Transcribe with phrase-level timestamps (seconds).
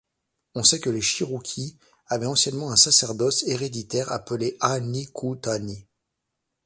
[0.55, 5.85] On sait que les Cherokee avait anciennement un sacerdoce héréditaire appelé le Ah-ni-ku-ta-ni.